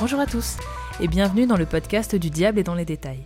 Bonjour 0.00 0.20
à 0.20 0.26
tous 0.26 0.56
et 1.00 1.08
bienvenue 1.08 1.48
dans 1.48 1.56
le 1.56 1.66
podcast 1.66 2.14
du 2.14 2.30
Diable 2.30 2.60
et 2.60 2.62
dans 2.62 2.76
les 2.76 2.84
détails. 2.84 3.24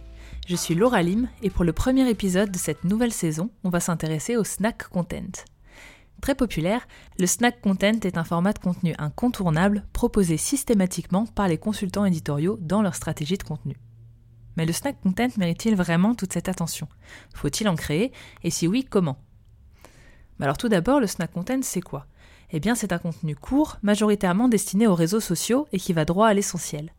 Je 0.48 0.57
suis 0.57 0.75
Laura 0.75 1.02
Lim 1.02 1.29
et 1.43 1.50
pour 1.50 1.64
le 1.64 1.75
premier 1.75 2.09
épisode 2.09 2.50
de 2.50 2.57
cette 2.57 2.84
nouvelle 2.84 3.12
saison, 3.12 3.50
on 3.62 3.68
va 3.68 3.79
s'intéresser 3.79 4.39
au 4.39 4.45
snack 4.45 4.89
content. 4.89 5.45
Très 6.22 6.35
populaire, 6.35 6.89
le 7.18 7.27
snack 7.27 7.61
content 7.61 8.00
est 8.04 8.17
un 8.17 8.25
format 8.25 8.54
de 8.54 8.58
contenu 8.58 8.95
incontournable 8.96 9.85
proposé 9.93 10.39
systématiquement 10.39 11.26
par 11.26 11.46
les 11.46 11.58
consultants 11.58 12.07
éditoriaux 12.07 12.57
dans 12.58 12.81
leur 12.81 12.95
stratégie 12.95 13.36
de 13.36 13.43
contenu. 13.43 13.76
Mais 14.57 14.64
le 14.64 14.73
snack 14.73 14.98
content 15.03 15.29
mérite-t-il 15.36 15.76
vraiment 15.76 16.14
toute 16.14 16.32
cette 16.32 16.48
attention? 16.48 16.89
Faut-il 17.34 17.68
en 17.68 17.76
créer? 17.76 18.12
Et 18.45 18.50
si 18.50 18.67
oui, 18.67 18.86
comment? 18.89 19.18
Alors 20.40 20.57
tout 20.57 20.70
d'abord, 20.70 21.00
le 21.00 21.07
snack 21.07 21.32
content, 21.32 21.61
c'est 21.61 21.82
quoi? 21.82 22.07
Eh 22.54 22.61
bien, 22.61 22.74
c'est 22.74 22.92
un 22.92 22.98
contenu 22.98 23.34
court, 23.34 23.79
majoritairement 23.82 24.46
destiné 24.46 24.86
aux 24.86 24.94
réseaux 24.94 25.20
sociaux 25.20 25.66
et 25.72 25.79
qui 25.79 25.94
va 25.94 26.04
droit 26.04 26.29
à 26.29 26.34
l'essentiel. 26.34 26.92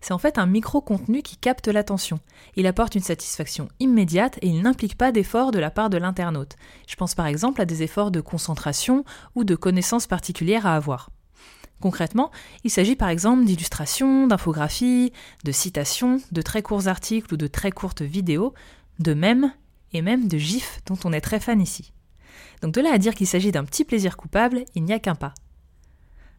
C'est 0.00 0.14
en 0.14 0.18
fait 0.18 0.38
un 0.38 0.46
micro-contenu 0.46 1.22
qui 1.22 1.36
capte 1.36 1.68
l'attention. 1.68 2.20
Il 2.56 2.66
apporte 2.66 2.94
une 2.94 3.02
satisfaction 3.02 3.68
immédiate 3.80 4.38
et 4.40 4.48
il 4.48 4.62
n'implique 4.62 4.96
pas 4.96 5.12
d'efforts 5.12 5.50
de 5.50 5.58
la 5.58 5.70
part 5.70 5.90
de 5.90 5.98
l'internaute. 5.98 6.56
Je 6.86 6.96
pense 6.96 7.14
par 7.14 7.26
exemple 7.26 7.60
à 7.60 7.66
des 7.66 7.82
efforts 7.82 8.10
de 8.10 8.22
concentration 8.22 9.04
ou 9.34 9.44
de 9.44 9.54
connaissances 9.54 10.06
particulières 10.06 10.66
à 10.66 10.74
avoir. 10.74 11.10
Concrètement, 11.80 12.30
il 12.62 12.70
s'agit 12.70 12.96
par 12.96 13.10
exemple 13.10 13.44
d'illustrations, 13.44 14.26
d'infographies, 14.26 15.12
de 15.44 15.52
citations, 15.52 16.20
de 16.32 16.42
très 16.42 16.62
courts 16.62 16.88
articles 16.88 17.34
ou 17.34 17.36
de 17.36 17.46
très 17.46 17.72
courtes 17.72 18.02
vidéos, 18.02 18.54
de 19.00 19.12
mèmes 19.12 19.52
et 19.92 20.00
même 20.00 20.28
de 20.28 20.38
gifs 20.38 20.80
dont 20.86 20.98
on 21.04 21.12
est 21.12 21.20
très 21.20 21.40
fan 21.40 21.60
ici. 21.60 21.92
Donc 22.62 22.74
de 22.74 22.80
là 22.80 22.92
à 22.92 22.98
dire 22.98 23.14
qu'il 23.14 23.26
s'agit 23.26 23.52
d'un 23.52 23.64
petit 23.64 23.84
plaisir 23.84 24.16
coupable, 24.16 24.64
il 24.74 24.84
n'y 24.84 24.92
a 24.92 24.98
qu'un 24.98 25.14
pas. 25.14 25.34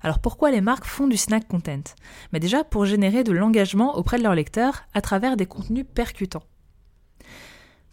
Alors 0.02 0.20
pourquoi 0.20 0.52
les 0.52 0.62
marques 0.62 0.86
font 0.86 1.08
du 1.08 1.18
snack 1.18 1.48
content? 1.48 1.96
Mais 2.32 2.40
déjà 2.40 2.64
pour 2.64 2.86
générer 2.86 3.24
de 3.24 3.32
l'engagement 3.32 3.98
auprès 3.98 4.18
de 4.18 4.24
leurs 4.24 4.36
lecteurs 4.36 4.84
à 4.94 5.02
travers 5.02 5.36
des 5.38 5.46
contenus 5.46 5.86
percutants. 5.94 6.44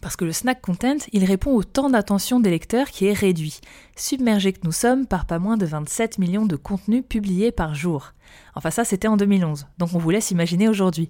Parce 0.03 0.17
que 0.17 0.25
le 0.25 0.33
snack 0.33 0.61
content, 0.61 0.98
il 1.12 1.25
répond 1.25 1.53
au 1.53 1.62
temps 1.62 1.89
d'attention 1.89 2.41
des 2.41 2.50
lecteurs 2.50 2.91
qui 2.91 3.06
est 3.06 3.12
réduit, 3.12 3.61
submergé 3.97 4.53
que 4.53 4.61
nous 4.64 4.73
sommes 4.73 5.06
par 5.06 5.27
pas 5.27 5.39
moins 5.39 5.56
de 5.56 5.64
27 5.64 6.19
millions 6.19 6.45
de 6.45 6.56
contenus 6.56 7.05
publiés 7.08 7.53
par 7.53 7.75
jour. 7.75 8.12
Enfin 8.56 8.70
ça 8.70 8.84
c'était 8.84 9.08
en 9.08 9.17
2011, 9.17 9.67
donc 9.78 9.95
on 9.95 9.98
vous 9.98 10.11
laisse 10.11 10.33
imaginer 10.33 10.69
aujourd'hui. 10.69 11.08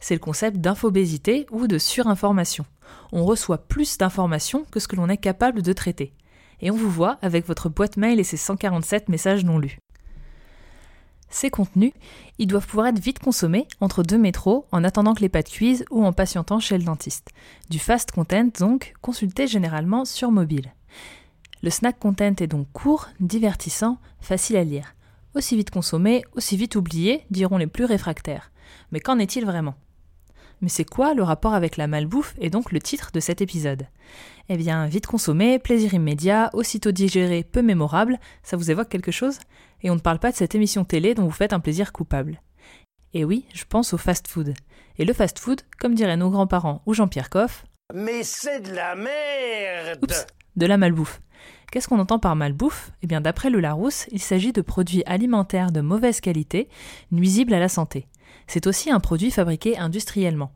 C'est 0.00 0.14
le 0.14 0.20
concept 0.20 0.58
d'infobésité 0.58 1.46
ou 1.50 1.66
de 1.66 1.78
surinformation. 1.78 2.66
On 3.10 3.24
reçoit 3.24 3.66
plus 3.66 3.96
d'informations 3.96 4.64
que 4.70 4.80
ce 4.80 4.86
que 4.86 4.96
l'on 4.96 5.08
est 5.08 5.16
capable 5.16 5.62
de 5.62 5.72
traiter. 5.72 6.12
Et 6.60 6.70
on 6.70 6.76
vous 6.76 6.90
voit 6.90 7.18
avec 7.22 7.46
votre 7.46 7.68
boîte 7.68 7.96
mail 7.96 8.20
et 8.20 8.24
ses 8.24 8.36
147 8.36 9.08
messages 9.08 9.44
non 9.44 9.58
lus. 9.58 9.78
Ces 11.28 11.50
contenus, 11.50 11.92
ils 12.38 12.46
doivent 12.46 12.66
pouvoir 12.66 12.86
être 12.86 13.00
vite 13.00 13.18
consommés 13.18 13.66
entre 13.80 14.02
deux 14.02 14.18
métros 14.18 14.66
en 14.70 14.84
attendant 14.84 15.14
que 15.14 15.20
les 15.20 15.28
pâtes 15.28 15.50
cuisent 15.50 15.84
ou 15.90 16.04
en 16.04 16.12
patientant 16.12 16.60
chez 16.60 16.78
le 16.78 16.84
dentiste. 16.84 17.30
Du 17.68 17.78
fast 17.78 18.12
content 18.12 18.48
donc, 18.58 18.94
consulté 19.02 19.46
généralement 19.46 20.04
sur 20.04 20.30
mobile. 20.30 20.72
Le 21.62 21.70
snack 21.70 21.98
content 21.98 22.34
est 22.38 22.46
donc 22.46 22.68
court, 22.72 23.08
divertissant, 23.18 23.98
facile 24.20 24.56
à 24.56 24.64
lire. 24.64 24.94
Aussi 25.34 25.56
vite 25.56 25.70
consommé, 25.70 26.22
aussi 26.34 26.56
vite 26.56 26.76
oublié, 26.76 27.24
diront 27.30 27.58
les 27.58 27.66
plus 27.66 27.84
réfractaires. 27.84 28.52
Mais 28.92 29.00
qu'en 29.00 29.18
est-il 29.18 29.44
vraiment? 29.44 29.74
Mais 30.60 30.68
c'est 30.68 30.84
quoi 30.84 31.14
le 31.14 31.22
rapport 31.22 31.54
avec 31.54 31.76
la 31.76 31.86
malbouffe 31.86 32.34
et 32.38 32.50
donc 32.50 32.72
le 32.72 32.80
titre 32.80 33.10
de 33.12 33.20
cet 33.20 33.40
épisode? 33.40 33.86
Eh 34.48 34.56
bien, 34.56 34.86
vite 34.86 35.06
consommé, 35.06 35.58
plaisir 35.58 35.94
immédiat, 35.94 36.50
aussitôt 36.52 36.92
digéré, 36.92 37.44
peu 37.44 37.62
mémorable, 37.62 38.18
ça 38.42 38.56
vous 38.56 38.70
évoque 38.70 38.88
quelque 38.88 39.10
chose? 39.10 39.38
Et 39.82 39.90
on 39.90 39.96
ne 39.96 40.00
parle 40.00 40.18
pas 40.18 40.30
de 40.30 40.36
cette 40.36 40.54
émission 40.54 40.84
télé 40.84 41.14
dont 41.14 41.24
vous 41.24 41.30
faites 41.30 41.52
un 41.52 41.60
plaisir 41.60 41.92
coupable. 41.92 42.40
Et 43.12 43.24
oui, 43.24 43.44
je 43.54 43.64
pense 43.64 43.92
au 43.92 43.98
fast-food. 43.98 44.54
Et 44.98 45.04
le 45.04 45.12
fast-food, 45.12 45.62
comme 45.78 45.94
diraient 45.94 46.16
nos 46.16 46.30
grands-parents 46.30 46.82
ou 46.86 46.94
Jean-Pierre 46.94 47.30
Coff... 47.30 47.64
Mais 47.94 48.22
c'est 48.22 48.60
de 48.60 48.74
la 48.74 48.94
merde 48.94 49.98
Oups, 50.02 50.26
de 50.56 50.66
la 50.66 50.76
malbouffe. 50.76 51.20
Qu'est-ce 51.70 51.88
qu'on 51.88 51.98
entend 51.98 52.18
par 52.18 52.36
malbouffe? 52.36 52.92
Eh 53.02 53.06
bien, 53.06 53.20
d'après 53.20 53.50
le 53.50 53.60
Larousse, 53.60 54.06
il 54.10 54.20
s'agit 54.20 54.52
de 54.52 54.60
produits 54.60 55.04
alimentaires 55.06 55.72
de 55.72 55.80
mauvaise 55.80 56.20
qualité, 56.20 56.68
nuisibles 57.10 57.54
à 57.54 57.60
la 57.60 57.68
santé 57.68 58.06
c'est 58.46 58.66
aussi 58.66 58.90
un 58.90 59.00
produit 59.00 59.30
fabriqué 59.30 59.78
industriellement. 59.78 60.52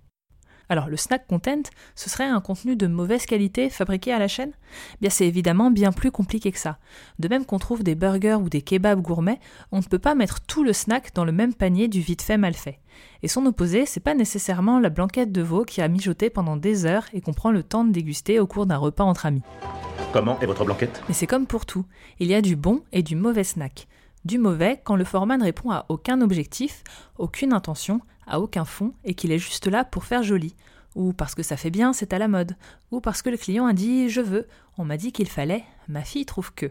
Alors 0.69 0.89
le 0.89 0.97
snack 0.97 1.27
content, 1.27 1.69
ce 1.97 2.09
serait 2.09 2.29
un 2.29 2.41
contenu 2.41 2.77
de 2.77 2.87
mauvaise 2.87 3.27
qualité 3.27 3.71
fabriqué 3.71 4.13
à 4.13 4.21
la 4.21 4.29
chaîne? 4.29 4.53
Bien 5.01 5.11
c'est 5.11 5.27
évidemment 5.27 5.73
bien 5.73 5.91
plus 5.91 6.13
compliqué 6.13 6.53
que 6.53 6.61
ça. 6.61 6.79
De 7.19 7.27
même 7.27 7.45
qu'on 7.45 7.59
trouve 7.59 7.83
des 7.83 7.97
burgers 7.97 8.39
ou 8.41 8.49
des 8.49 8.63
kebabs 8.63 9.01
gourmets, 9.01 9.41
on 9.73 9.79
ne 9.79 9.83
peut 9.83 9.99
pas 9.99 10.15
mettre 10.15 10.39
tout 10.39 10.63
le 10.63 10.73
snack 10.73 11.13
dans 11.13 11.25
le 11.25 11.33
même 11.33 11.55
panier 11.55 11.89
du 11.89 12.01
vite 12.01 12.23
fait 12.23 12.39
mal 12.39 12.55
fait. 12.55 12.79
Et 13.25 13.29
son 13.29 13.47
opposé, 13.47 13.85
c'est 13.85 13.99
pas 13.99 14.15
nécessairement 14.15 14.79
la 14.79 14.91
blanquette 14.91 15.33
de 15.33 15.43
veau 15.43 15.65
qui 15.65 15.83
a 15.83 15.89
mijoté 15.89 16.31
pendant 16.31 16.57
des 16.57 16.87
heures 16.87 17.07
et 17.13 17.21
qu'on 17.21 17.33
prend 17.33 17.51
le 17.51 17.65
temps 17.65 17.85
de 17.85 17.91
déguster 17.91 18.39
au 18.39 18.47
cours 18.47 18.67
d'un 18.67 18.77
repas 18.77 19.03
entre 19.03 19.27
amis. 19.27 19.43
Comment 20.13 20.39
est 20.39 20.47
votre 20.47 20.65
blanquette? 20.65 21.03
Mais 21.09 21.15
c'est 21.15 21.27
comme 21.27 21.49
pour 21.49 21.67
tout, 21.67 21.85
il 22.21 22.29
y 22.29 22.35
a 22.35 22.43
du 22.43 22.55
bon 22.55 22.85
et 22.93 23.03
du 23.03 23.17
mauvais 23.17 23.43
snack 23.43 23.89
du 24.25 24.39
mauvais 24.39 24.81
quand 24.85 24.97
le 24.97 25.05
format 25.05 25.37
ne 25.37 25.45
répond 25.45 25.71
à 25.71 25.87
aucun 25.89 26.21
objectif, 26.21 26.83
aucune 27.19 27.53
intention, 27.53 28.01
à 28.27 28.41
aucun 28.41 28.65
fond 28.65 28.93
et 29.05 29.15
qu'il 29.15 29.33
est 29.33 29.39
juste 29.39 29.67
là 29.67 29.85
pour 29.85 30.05
faire 30.05 30.23
joli, 30.23 30.55
ou 30.95 31.13
parce 31.13 31.35
que 31.35 31.43
ça 31.43 31.57
fait 31.57 31.71
bien, 31.71 31.93
c'est 31.93 32.13
à 32.13 32.19
la 32.19 32.29
mode, 32.29 32.57
ou 32.91 33.01
parce 33.01 33.23
que 33.23 33.31
le 33.31 33.37
client 33.37 33.67
a 33.67 33.73
dit 33.73 34.09
je 34.09 34.21
veux, 34.21 34.47
on 34.79 34.85
m'a 34.85 34.97
dit 34.97 35.13
qu'il 35.13 35.29
fallait, 35.29 35.65
ma 35.89 36.03
fille 36.03 36.27
trouve 36.27 36.53
que. 36.55 36.71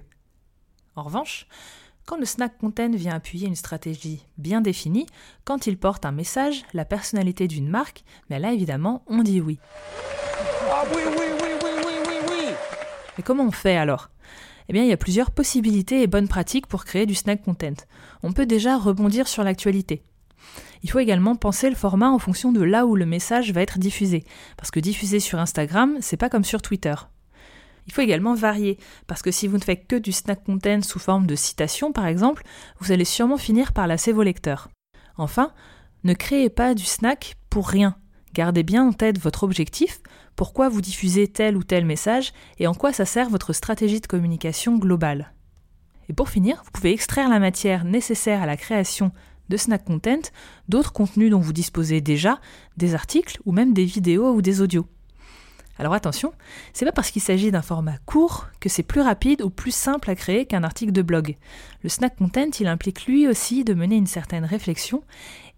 En 0.95 1.03
revanche, 1.03 1.47
quand 2.05 2.17
le 2.17 2.25
snack 2.25 2.57
content 2.57 2.91
vient 2.91 3.13
appuyer 3.13 3.47
une 3.47 3.55
stratégie 3.55 4.25
bien 4.37 4.61
définie, 4.61 5.05
quand 5.45 5.67
il 5.67 5.77
porte 5.77 6.05
un 6.05 6.11
message, 6.11 6.63
la 6.73 6.85
personnalité 6.85 7.47
d'une 7.47 7.69
marque, 7.69 8.03
mais 8.29 8.39
là 8.39 8.51
évidemment 8.51 9.03
on 9.07 9.21
dit 9.21 9.41
oui. 9.41 9.59
Ah 10.71 10.83
oui, 10.93 11.01
oui, 11.05 11.13
oui, 11.17 11.49
oui, 11.63 11.69
oui, 11.85 11.93
oui, 12.07 12.15
oui. 12.29 12.53
Mais 13.17 13.23
comment 13.23 13.43
on 13.43 13.51
fait 13.51 13.77
alors? 13.77 14.09
Eh 14.69 14.73
bien, 14.73 14.83
il 14.83 14.89
y 14.89 14.93
a 14.93 14.97
plusieurs 14.97 15.31
possibilités 15.31 16.03
et 16.03 16.07
bonnes 16.07 16.27
pratiques 16.27 16.67
pour 16.67 16.85
créer 16.85 17.07
du 17.07 17.15
snack 17.15 17.43
content. 17.43 17.73
On 18.21 18.33
peut 18.33 18.45
déjà 18.45 18.77
rebondir 18.77 19.27
sur 19.27 19.43
l'actualité. 19.43 20.03
Il 20.83 20.91
faut 20.91 20.99
également 20.99 21.35
penser 21.35 21.69
le 21.69 21.75
format 21.75 22.11
en 22.11 22.19
fonction 22.19 22.51
de 22.51 22.61
là 22.61 22.85
où 22.85 22.95
le 22.95 23.07
message 23.07 23.51
va 23.51 23.61
être 23.61 23.79
diffusé, 23.79 24.23
parce 24.57 24.69
que 24.69 24.79
diffuser 24.79 25.19
sur 25.19 25.39
Instagram, 25.39 25.97
c'est 26.01 26.17
pas 26.17 26.29
comme 26.29 26.43
sur 26.43 26.61
Twitter. 26.61 26.93
Il 27.87 27.93
faut 27.93 28.01
également 28.01 28.35
varier, 28.35 28.77
parce 29.07 29.23
que 29.23 29.31
si 29.31 29.47
vous 29.47 29.57
ne 29.57 29.63
faites 29.63 29.87
que 29.87 29.95
du 29.95 30.11
snack 30.11 30.43
content 30.43 30.83
sous 30.83 30.99
forme 30.99 31.25
de 31.25 31.35
citation 31.35 31.91
par 31.91 32.05
exemple, 32.05 32.43
vous 32.79 32.91
allez 32.91 33.05
sûrement 33.05 33.37
finir 33.37 33.73
par 33.73 33.87
lasser 33.87 34.11
vos 34.11 34.21
lecteurs. 34.21 34.69
Enfin, 35.17 35.51
ne 36.03 36.13
créez 36.13 36.49
pas 36.49 36.75
du 36.75 36.85
snack 36.85 37.35
pour 37.49 37.67
rien. 37.67 37.95
Gardez 38.33 38.63
bien 38.63 38.87
en 38.87 38.93
tête 38.93 39.19
votre 39.19 39.43
objectif, 39.43 40.01
pourquoi 40.35 40.69
vous 40.69 40.81
diffusez 40.81 41.27
tel 41.27 41.57
ou 41.57 41.63
tel 41.63 41.85
message 41.85 42.31
et 42.59 42.67
en 42.67 42.73
quoi 42.73 42.93
ça 42.93 43.05
sert 43.05 43.29
votre 43.29 43.53
stratégie 43.53 44.01
de 44.01 44.07
communication 44.07 44.77
globale. 44.77 45.33
Et 46.09 46.13
pour 46.13 46.29
finir, 46.29 46.61
vous 46.63 46.71
pouvez 46.71 46.91
extraire 46.91 47.29
la 47.29 47.39
matière 47.39 47.85
nécessaire 47.85 48.41
à 48.41 48.45
la 48.45 48.57
création 48.57 49.11
de 49.49 49.57
snack 49.57 49.83
content 49.83 50.31
d'autres 50.67 50.93
contenus 50.93 51.31
dont 51.31 51.39
vous 51.39 51.53
disposez 51.53 52.01
déjà, 52.01 52.39
des 52.77 52.93
articles 52.93 53.39
ou 53.45 53.51
même 53.51 53.73
des 53.73 53.85
vidéos 53.85 54.31
ou 54.33 54.41
des 54.41 54.61
audios. 54.61 54.85
Alors 55.79 55.93
attention, 55.93 56.33
c'est 56.73 56.83
pas 56.83 56.91
parce 56.91 57.09
qu'il 57.09 57.21
s'agit 57.21 57.51
d'un 57.51 57.61
format 57.61 57.97
court 58.05 58.47
que 58.59 58.67
c'est 58.67 58.83
plus 58.83 58.99
rapide 58.99 59.41
ou 59.41 59.49
plus 59.49 59.71
simple 59.71 60.09
à 60.09 60.15
créer 60.15 60.45
qu'un 60.45 60.65
article 60.65 60.91
de 60.91 61.01
blog. 61.01 61.37
Le 61.83 61.89
snack 61.89 62.17
content, 62.17 62.49
il 62.59 62.67
implique 62.67 63.05
lui 63.05 63.29
aussi 63.29 63.63
de 63.63 63.73
mener 63.73 63.95
une 63.95 64.05
certaine 64.05 64.43
réflexion 64.43 65.03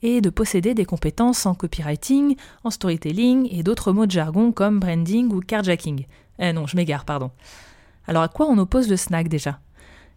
et 0.03 0.21
de 0.21 0.29
posséder 0.29 0.75
des 0.75 0.85
compétences 0.85 1.47
en 1.47 1.56
copywriting, 1.56 2.35
en 2.63 2.69
storytelling 2.69 3.50
et 3.51 3.63
d'autres 3.63 3.94
mots 3.94 4.06
de 4.06 4.12
jargon 4.12 4.51
comme 4.51 4.79
branding 4.79 5.33
ou 5.33 5.39
carjacking. 5.39 6.06
Eh 6.38 6.53
non, 6.53 6.67
je 6.67 6.75
m'égare, 6.75 7.03
pardon. 7.03 7.31
Alors 8.06 8.21
à 8.21 8.27
quoi 8.27 8.45
on 8.47 8.59
oppose 8.59 8.89
le 8.89 8.97
snack 8.97 9.27
déjà? 9.27 9.59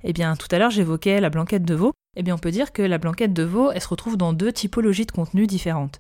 Eh 0.03 0.13
bien, 0.13 0.37
tout 0.37 0.49
à 0.51 0.59
l'heure 0.59 0.71
j'évoquais 0.71 1.19
la 1.23 1.31
blanquette 1.31 1.65
de 1.65 1.75
veau. 1.75 1.93
Eh 2.17 2.23
bien, 2.23 2.35
on 2.35 2.39
peut 2.39 2.51
dire 2.51 2.73
que 2.73 2.83
la 2.83 2.99
blanquette 2.99 3.33
de 3.33 3.43
veau, 3.43 3.71
elle 3.73 3.81
se 3.81 3.89
retrouve 3.89 4.19
dans 4.19 4.35
deux 4.35 4.53
typologies 4.53 5.07
de 5.07 5.13
contenus 5.13 5.49
différentes. 5.49 5.99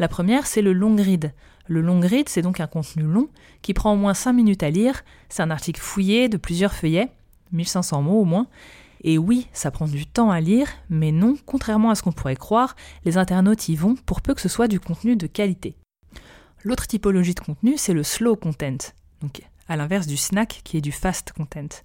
La 0.00 0.08
première, 0.08 0.46
c'est 0.46 0.62
le 0.62 0.72
long 0.72 0.96
read. 0.96 1.34
Le 1.66 1.82
long 1.82 2.00
read, 2.00 2.30
c'est 2.30 2.40
donc 2.40 2.58
un 2.58 2.66
contenu 2.66 3.02
long 3.02 3.28
qui 3.60 3.74
prend 3.74 3.92
au 3.92 3.96
moins 3.96 4.14
5 4.14 4.32
minutes 4.32 4.62
à 4.62 4.70
lire. 4.70 5.02
C'est 5.28 5.42
un 5.42 5.50
article 5.50 5.78
fouillé 5.78 6.30
de 6.30 6.38
plusieurs 6.38 6.72
feuillets, 6.72 7.12
1500 7.52 8.00
mots 8.00 8.22
au 8.22 8.24
moins. 8.24 8.46
Et 9.04 9.18
oui, 9.18 9.46
ça 9.52 9.70
prend 9.70 9.86
du 9.86 10.06
temps 10.06 10.30
à 10.30 10.40
lire, 10.40 10.68
mais 10.88 11.12
non, 11.12 11.36
contrairement 11.44 11.90
à 11.90 11.94
ce 11.96 12.02
qu'on 12.02 12.12
pourrait 12.12 12.34
croire, 12.34 12.76
les 13.04 13.18
internautes 13.18 13.68
y 13.68 13.76
vont 13.76 13.94
pour 13.94 14.22
peu 14.22 14.32
que 14.32 14.40
ce 14.40 14.48
soit 14.48 14.68
du 14.68 14.80
contenu 14.80 15.16
de 15.16 15.26
qualité. 15.26 15.76
L'autre 16.64 16.86
typologie 16.86 17.34
de 17.34 17.40
contenu, 17.40 17.76
c'est 17.76 17.92
le 17.92 18.02
slow 18.02 18.36
content, 18.36 18.78
donc 19.20 19.42
à 19.68 19.76
l'inverse 19.76 20.06
du 20.06 20.16
snack 20.16 20.62
qui 20.64 20.78
est 20.78 20.82
du 20.82 20.92
fast 20.92 21.32
content. 21.32 21.82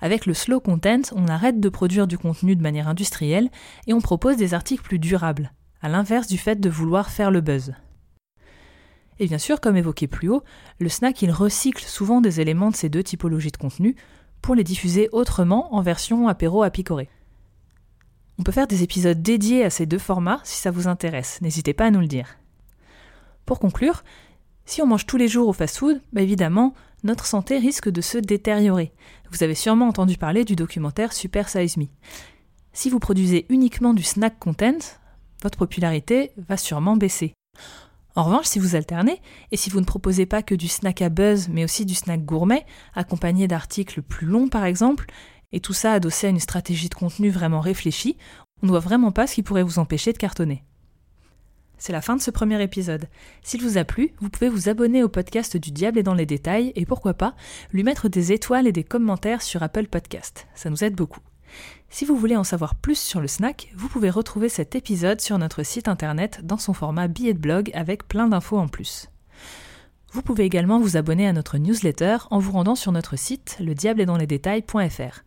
Avec 0.00 0.26
le 0.26 0.34
slow 0.34 0.60
content, 0.60 1.00
on 1.14 1.26
arrête 1.26 1.58
de 1.58 1.68
produire 1.70 2.06
du 2.06 2.18
contenu 2.18 2.54
de 2.54 2.62
manière 2.62 2.88
industrielle 2.88 3.48
et 3.86 3.94
on 3.94 4.02
propose 4.02 4.36
des 4.36 4.52
articles 4.52 4.82
plus 4.82 4.98
durables, 4.98 5.52
à 5.82 5.88
l'inverse 5.88 6.26
du 6.26 6.38
fait 6.38 6.60
de 6.60 6.68
vouloir 6.68 7.10
faire 7.10 7.30
le 7.30 7.40
buzz. 7.40 7.74
Et 9.18 9.26
bien 9.26 9.38
sûr, 9.38 9.60
comme 9.60 9.76
évoqué 9.76 10.06
plus 10.06 10.28
haut, 10.28 10.42
le 10.78 10.88
snack 10.88 11.22
il 11.22 11.30
recycle 11.30 11.84
souvent 11.84 12.20
des 12.20 12.40
éléments 12.40 12.70
de 12.70 12.76
ces 12.76 12.88
deux 12.88 13.02
typologies 13.02 13.52
de 13.52 13.56
contenu 13.56 13.96
pour 14.42 14.54
les 14.54 14.64
diffuser 14.64 15.08
autrement 15.12 15.74
en 15.74 15.80
version 15.80 16.28
apéro 16.28 16.62
à 16.62 16.70
picorer. 16.70 17.08
On 18.38 18.42
peut 18.42 18.52
faire 18.52 18.66
des 18.66 18.82
épisodes 18.82 19.22
dédiés 19.22 19.64
à 19.64 19.70
ces 19.70 19.86
deux 19.86 19.98
formats 19.98 20.40
si 20.44 20.60
ça 20.60 20.70
vous 20.70 20.88
intéresse, 20.88 21.40
n'hésitez 21.40 21.72
pas 21.72 21.86
à 21.86 21.90
nous 21.90 22.00
le 22.00 22.06
dire. 22.06 22.36
Pour 23.46 23.58
conclure, 23.58 24.04
si 24.66 24.82
on 24.82 24.86
mange 24.86 25.06
tous 25.06 25.16
les 25.16 25.28
jours 25.28 25.48
au 25.48 25.52
fast-food, 25.52 26.02
bah 26.12 26.20
évidemment, 26.20 26.74
notre 27.04 27.24
santé 27.24 27.56
risque 27.56 27.88
de 27.88 28.00
se 28.00 28.18
détériorer. 28.18 28.92
Vous 29.30 29.42
avez 29.42 29.54
sûrement 29.54 29.88
entendu 29.88 30.18
parler 30.18 30.44
du 30.44 30.56
documentaire 30.56 31.12
Super 31.12 31.48
Size 31.48 31.76
Me. 31.76 31.86
Si 32.72 32.90
vous 32.90 32.98
produisez 32.98 33.46
uniquement 33.48 33.94
du 33.94 34.02
snack 34.02 34.38
content, 34.38 34.98
votre 35.42 35.58
popularité 35.58 36.32
va 36.36 36.56
sûrement 36.56 36.96
baisser. 36.96 37.34
En 38.14 38.24
revanche, 38.24 38.46
si 38.46 38.58
vous 38.58 38.74
alternez, 38.74 39.20
et 39.52 39.58
si 39.58 39.68
vous 39.68 39.80
ne 39.80 39.84
proposez 39.84 40.24
pas 40.24 40.42
que 40.42 40.54
du 40.54 40.68
snack 40.68 41.02
à 41.02 41.10
buzz, 41.10 41.48
mais 41.50 41.64
aussi 41.64 41.84
du 41.84 41.94
snack 41.94 42.24
gourmet, 42.24 42.64
accompagné 42.94 43.46
d'articles 43.46 44.00
plus 44.00 44.26
longs 44.26 44.48
par 44.48 44.64
exemple, 44.64 45.06
et 45.52 45.60
tout 45.60 45.74
ça 45.74 45.92
adossé 45.92 46.26
à 46.26 46.30
une 46.30 46.40
stratégie 46.40 46.88
de 46.88 46.94
contenu 46.94 47.30
vraiment 47.30 47.60
réfléchie, 47.60 48.16
on 48.62 48.66
ne 48.66 48.70
voit 48.70 48.80
vraiment 48.80 49.12
pas 49.12 49.26
ce 49.26 49.34
qui 49.34 49.42
pourrait 49.42 49.62
vous 49.62 49.78
empêcher 49.78 50.14
de 50.14 50.18
cartonner. 50.18 50.64
C'est 51.78 51.92
la 51.92 52.00
fin 52.00 52.16
de 52.16 52.22
ce 52.22 52.30
premier 52.30 52.62
épisode. 52.62 53.06
S'il 53.42 53.62
vous 53.62 53.76
a 53.76 53.84
plu, 53.84 54.12
vous 54.20 54.30
pouvez 54.30 54.48
vous 54.48 54.70
abonner 54.70 55.02
au 55.02 55.10
podcast 55.10 55.58
du 55.58 55.70
Diable 55.70 55.98
et 55.98 56.02
dans 56.02 56.14
les 56.14 56.24
détails, 56.24 56.72
et 56.74 56.86
pourquoi 56.86 57.12
pas, 57.12 57.34
lui 57.72 57.82
mettre 57.82 58.08
des 58.08 58.32
étoiles 58.32 58.66
et 58.66 58.72
des 58.72 58.84
commentaires 58.84 59.42
sur 59.42 59.62
Apple 59.62 59.88
Podcast. 59.88 60.46
Ça 60.54 60.70
nous 60.70 60.84
aide 60.84 60.94
beaucoup. 60.94 61.20
Si 61.88 62.04
vous 62.04 62.16
voulez 62.16 62.36
en 62.36 62.44
savoir 62.44 62.74
plus 62.74 62.98
sur 62.98 63.20
le 63.20 63.28
snack, 63.28 63.70
vous 63.74 63.88
pouvez 63.88 64.10
retrouver 64.10 64.48
cet 64.48 64.74
épisode 64.74 65.20
sur 65.20 65.38
notre 65.38 65.62
site 65.62 65.88
internet 65.88 66.40
dans 66.42 66.58
son 66.58 66.72
format 66.72 67.08
billet 67.08 67.34
de 67.34 67.38
blog 67.38 67.70
avec 67.74 68.06
plein 68.06 68.28
d'infos 68.28 68.58
en 68.58 68.68
plus. 68.68 69.08
Vous 70.12 70.22
pouvez 70.22 70.44
également 70.44 70.78
vous 70.78 70.96
abonner 70.96 71.26
à 71.26 71.32
notre 71.32 71.58
newsletter 71.58 72.18
en 72.30 72.38
vous 72.38 72.52
rendant 72.52 72.74
sur 72.74 72.92
notre 72.92 73.16
site 73.16 73.58
détails.fr. 73.60 75.22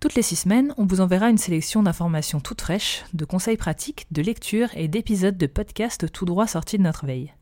Toutes 0.00 0.14
les 0.16 0.22
six 0.22 0.36
semaines, 0.36 0.74
on 0.76 0.84
vous 0.84 1.00
enverra 1.00 1.30
une 1.30 1.38
sélection 1.38 1.82
d'informations 1.82 2.40
toutes 2.40 2.60
fraîches, 2.60 3.04
de 3.14 3.24
conseils 3.24 3.56
pratiques, 3.56 4.06
de 4.10 4.22
lectures 4.22 4.68
et 4.74 4.88
d'épisodes 4.88 5.38
de 5.38 5.46
podcasts 5.46 6.10
tout 6.12 6.26
droit 6.26 6.46
sortis 6.46 6.78
de 6.78 6.82
notre 6.82 7.06
veille. 7.06 7.32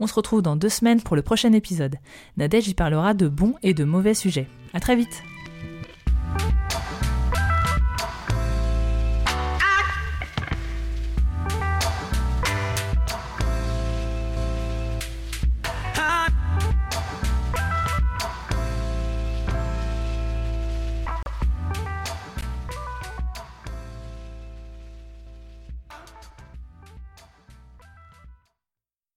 On 0.00 0.06
se 0.06 0.14
retrouve 0.14 0.42
dans 0.42 0.56
deux 0.56 0.68
semaines 0.68 1.02
pour 1.02 1.14
le 1.14 1.22
prochain 1.22 1.52
épisode. 1.52 1.96
Nadège 2.36 2.68
y 2.68 2.74
parlera 2.74 3.14
de 3.14 3.28
bons 3.28 3.54
et 3.62 3.74
de 3.74 3.84
mauvais 3.84 4.14
sujets. 4.14 4.48
À 4.72 4.80
très 4.80 4.96
vite! 4.96 5.22